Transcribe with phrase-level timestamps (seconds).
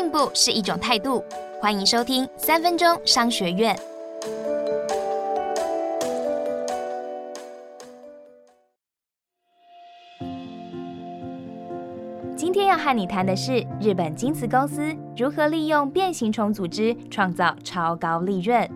[0.00, 1.22] 进步是一种态度。
[1.60, 3.78] 欢迎收听三分钟商学院。
[12.34, 18.66] 今天要和你谈的是日本京瓷公司如何利用变形虫组织创造超高利润。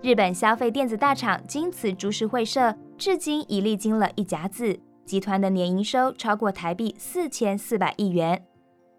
[0.00, 8.46] 日本消费电子大厂京瓷株式会社至今已历经了一甲子，集团的年营收超过台币四千四百亿元。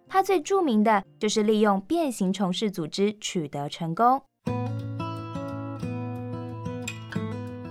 [0.08, 4.22] 它最著名的就是利用变形虫式组织取得成功。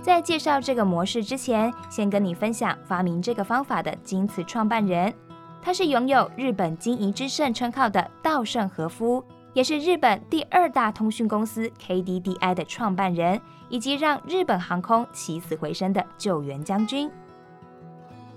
[0.01, 5.11] 在介绍这个模式之前，先跟你分享发明这个方法的京瓷创办人，
[5.61, 9.23] 他是拥有日本经营之圣称号的稻盛和夫，
[9.53, 17.09] 也是日本第二大通讯公司 KDDI 的创办人，以及让日本航空起死回生的救援将军。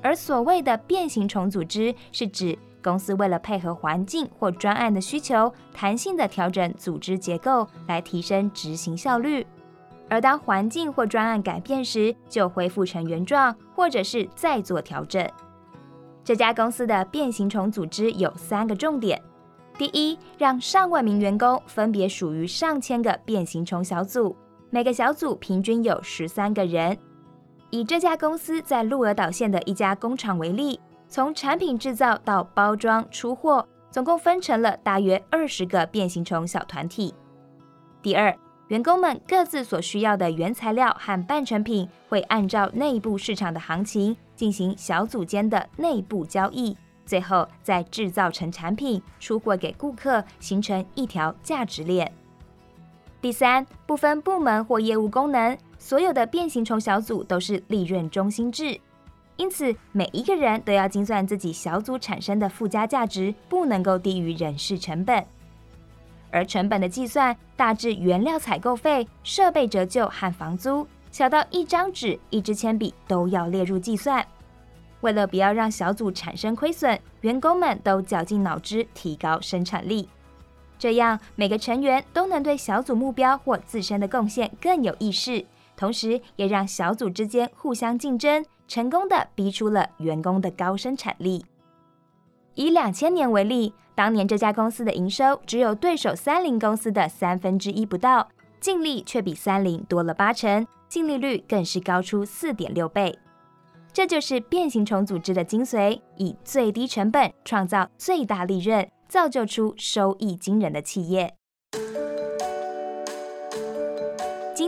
[0.00, 9.46] 而所谓的变形虫组织，是指公司为了配合环境或专案的需求，弹性的调整组织结构来提升执行效率。
[10.08, 15.28] 而当环境或专案改变时，就恢复成原状，或者是再做调整。
[16.24, 19.20] 这家公司的变形虫组织有三个重点：
[19.76, 24.34] 第一，让上万名员工分别属于上千个变形虫小组，
[24.70, 26.96] 每个小组平均有十三个人。
[27.70, 30.80] 以这家公司在鹿儿岛县的一家工厂为例。
[31.08, 37.14] 从产品制造到包装出货，总共分成了大约二十个变形虫小团体。
[38.02, 38.36] 第二，
[38.68, 52.12] 员工们各自所需要的原材料和半成品，会按照内部市场的行情进行小组间的内部交易，最后再制造成产品出货给顾客，形成一条价值链。
[53.22, 58.78] 第三，不分部门或业务功能，所有的变形虫小组都是利润中心制。
[59.38, 65.24] 因此，每一个人都要精算自己小组产生的附加价值，不能够低于人事成本。
[66.30, 74.26] 而成本的计算，大致原料采购费、设备折旧和房租，小到一张纸、一支铅笔都要列入计算。
[75.02, 80.08] 为了不要让小组产生亏损，员工们都绞尽脑汁提高生产力，
[80.76, 85.46] 这样每个成员都能对小组目标或自身的贡献更有意识，
[85.78, 88.44] 同时也让小组之间互相竞争。
[88.66, 91.42] 成功的逼出了员工的高生产力。
[92.54, 98.28] 以两千年为例，当年这家公司的营收只有对手三菱公司的三分之一不到，
[98.60, 103.18] 净利却比三菱多了八成，净利率更是高出四点六倍。
[103.90, 111.37] 这就是变形虫组织的精髓：以最低成本创造最大利润，造就出收益惊人的企业。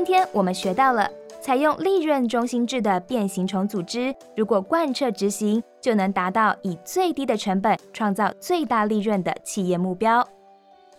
[0.00, 1.11] 今天我们学到了。
[1.43, 10.27] 采用利润中心制的变形虫组织，如果贯彻执行，就能达到以最低的成本创造最大利润的企业目标。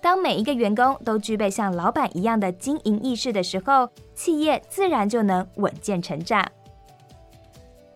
[0.02, 6.48] 当每一个员工都具备像老板一样的经营意识的时候，企业自然就能稳健成长。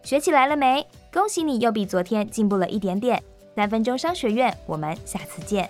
[0.02, 0.88] 学起来了没？
[1.14, 3.22] 恭喜你又比昨天进步了一点点。
[3.56, 5.70] 三分钟商学院，我们下次见。